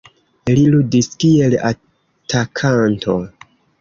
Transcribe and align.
Li 0.49 0.61
ludis 0.75 1.09
kiel 1.23 1.55
atakanto. 1.71 3.19